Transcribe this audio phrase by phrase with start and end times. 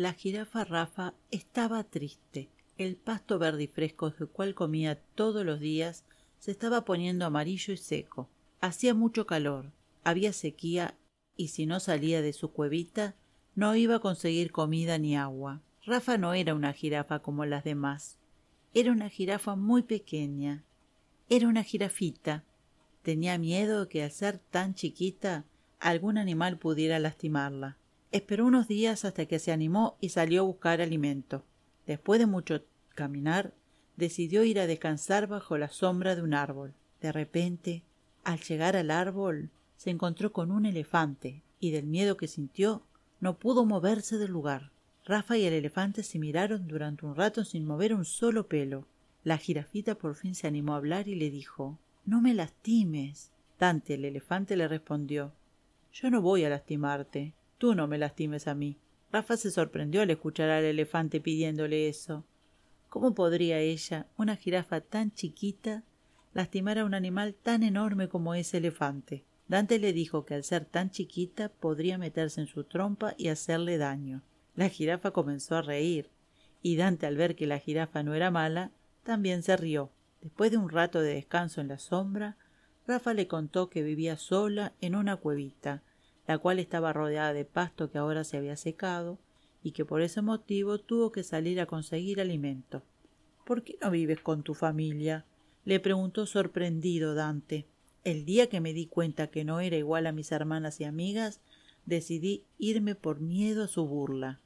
[0.00, 2.48] La jirafa Rafa estaba triste.
[2.78, 6.06] El pasto verde y fresco del cual comía todos los días
[6.38, 8.30] se estaba poniendo amarillo y seco.
[8.62, 10.96] Hacía mucho calor, había sequía
[11.36, 13.14] y si no salía de su cuevita
[13.54, 15.60] no iba a conseguir comida ni agua.
[15.84, 18.16] Rafa no era una jirafa como las demás.
[18.72, 20.64] Era una jirafa muy pequeña.
[21.28, 22.42] Era una jirafita.
[23.02, 25.44] Tenía miedo que al ser tan chiquita
[25.78, 27.76] algún animal pudiera lastimarla.
[28.12, 31.44] Esperó unos días hasta que se animó y salió a buscar alimento.
[31.86, 32.62] Después de mucho
[32.96, 33.54] caminar,
[33.96, 36.74] decidió ir a descansar bajo la sombra de un árbol.
[37.00, 37.84] De repente,
[38.24, 42.82] al llegar al árbol, se encontró con un elefante y del miedo que sintió
[43.20, 44.72] no pudo moverse del lugar.
[45.04, 48.86] Rafa y el elefante se miraron durante un rato sin mover un solo pelo.
[49.22, 53.30] La jirafita por fin se animó a hablar y le dijo No me lastimes.
[53.58, 55.32] Dante, el elefante, le respondió
[55.92, 57.34] Yo no voy a lastimarte.
[57.60, 58.78] Tú no me lastimes a mí.
[59.12, 62.24] Rafa se sorprendió al escuchar al elefante pidiéndole eso.
[62.88, 65.84] ¿Cómo podría ella, una jirafa tan chiquita,
[66.32, 69.24] lastimar a un animal tan enorme como ese elefante?
[69.46, 73.76] Dante le dijo que al ser tan chiquita podría meterse en su trompa y hacerle
[73.76, 74.22] daño.
[74.56, 76.08] La jirafa comenzó a reír,
[76.62, 78.70] y Dante al ver que la jirafa no era mala,
[79.02, 79.90] también se rió.
[80.22, 82.38] Después de un rato de descanso en la sombra,
[82.86, 85.82] Rafa le contó que vivía sola en una cuevita,
[86.30, 89.18] la cual estaba rodeada de pasto que ahora se había secado,
[89.64, 92.84] y que por ese motivo tuvo que salir a conseguir alimento.
[93.44, 95.24] ¿Por qué no vives con tu familia?
[95.64, 97.66] le preguntó sorprendido Dante.
[98.04, 101.40] El día que me di cuenta que no era igual a mis hermanas y amigas,
[101.84, 104.38] decidí irme por miedo a su burla.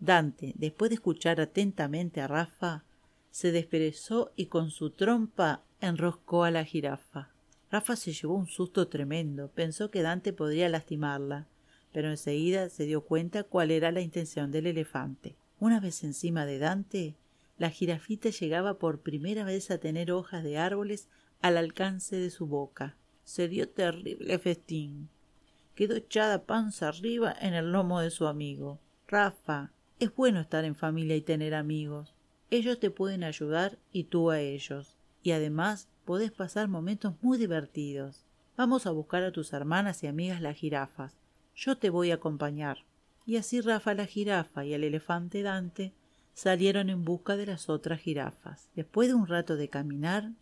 [0.00, 2.84] Dante, después de escuchar atentamente a Rafa,
[3.30, 7.28] se desperezó y con su trompa enroscó a la jirafa.
[7.70, 11.46] Rafa se llevó un susto tremendo, pensó que Dante podría lastimarla,
[11.92, 15.36] pero enseguida se dio cuenta cuál era la intención del elefante.
[15.60, 17.16] Una vez encima de Dante,
[17.58, 21.08] la jirafita llegaba por primera vez a tener hojas de árboles
[21.40, 22.96] al alcance de su boca.
[23.24, 25.08] Se dio terrible festín.
[25.74, 28.80] Quedó echada panza arriba en el lomo de su amigo.
[29.06, 32.14] Rafa, es bueno estar en familia y tener amigos.
[32.50, 34.96] Ellos te pueden ayudar y tú a ellos.
[35.22, 38.24] Y además podés pasar momentos muy divertidos.
[38.56, 41.18] Vamos a buscar a tus hermanas y amigas las jirafas.
[41.54, 42.78] Yo te voy a acompañar.
[43.26, 45.92] Y así Rafa la jirafa y el elefante Dante
[46.32, 48.70] salieron en busca de las otras jirafas.
[48.74, 50.32] Después de un rato de caminar,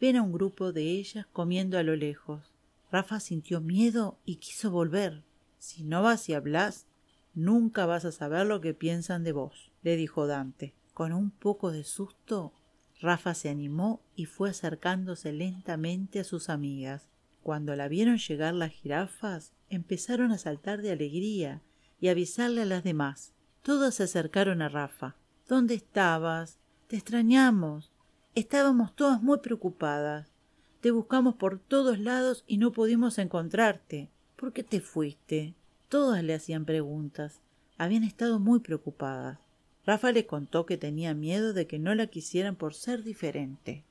[0.00, 2.52] ven a un grupo de ellas comiendo a lo lejos.
[2.90, 5.22] Rafa sintió miedo y quiso volver.
[5.60, 6.88] Si no vas y hablas,
[7.32, 10.74] nunca vas a saber lo que piensan de vos, le dijo Dante.
[10.94, 12.52] Con un poco de susto,
[13.00, 17.08] Rafa se animó y fue acercándose lentamente a sus amigas.
[17.42, 21.62] Cuando la vieron llegar las jirafas, empezaron a saltar de alegría
[22.00, 23.32] y avisarle a las demás.
[23.62, 25.16] Todas se acercaron a Rafa.
[25.48, 26.58] ¿Dónde estabas?
[26.88, 27.92] Te extrañamos.
[28.34, 30.32] Estábamos todas muy preocupadas.
[30.80, 34.10] Te buscamos por todos lados y no pudimos encontrarte.
[34.36, 35.54] ¿Por qué te fuiste?
[35.88, 37.40] Todas le hacían preguntas.
[37.78, 39.45] Habían estado muy preocupadas.
[39.86, 43.84] Rafa le contó que tenía miedo de que no la quisieran por ser diferente.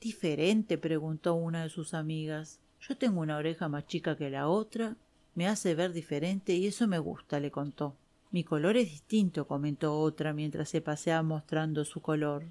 [0.00, 0.78] ¿Diferente?
[0.78, 2.58] preguntó una de sus amigas.
[2.80, 4.96] Yo tengo una oreja más chica que la otra,
[5.34, 7.96] me hace ver diferente y eso me gusta, le contó.
[8.30, 12.44] Mi color es distinto, comentó otra mientras se paseaba mostrando su color.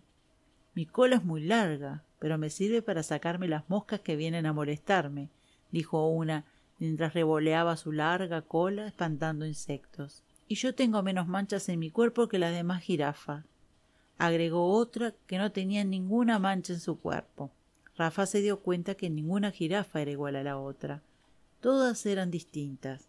[0.76, 4.54] Mi cola es muy larga, pero me sirve para sacarme las moscas que vienen a
[4.54, 5.30] molestarme,
[5.72, 6.46] dijo una
[6.78, 10.24] mientras revoleaba su larga cola espantando insectos.
[10.52, 13.46] Y yo tengo menos manchas en mi cuerpo que las demás jirafas,
[14.18, 17.52] agregó otra que no tenía ninguna mancha en su cuerpo.
[17.96, 21.04] Rafa se dio cuenta que ninguna jirafa era igual a la otra.
[21.62, 23.08] Todas eran distintas.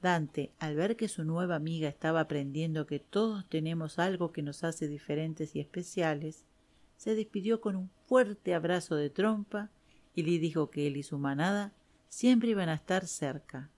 [0.00, 4.64] Dante, al ver que su nueva amiga estaba aprendiendo que todos tenemos algo que nos
[4.64, 6.46] hace diferentes y especiales,
[6.96, 9.68] se despidió con un fuerte abrazo de trompa
[10.14, 11.74] y le dijo que él y su manada
[12.08, 13.68] siempre iban a estar cerca.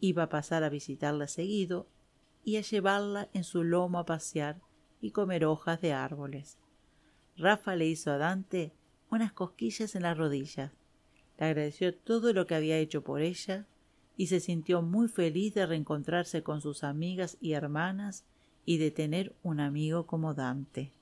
[0.00, 1.86] Iba a pasar a visitarla seguido
[2.44, 4.60] y a llevarla en su lomo a pasear
[5.00, 6.58] y comer hojas de árboles.
[7.36, 8.72] Rafa le hizo a Dante
[9.10, 10.72] unas cosquillas en las rodillas,
[11.38, 13.66] le agradeció todo lo que había hecho por ella
[14.16, 18.24] y se sintió muy feliz de reencontrarse con sus amigas y hermanas
[18.66, 20.92] y de tener un amigo como Dante.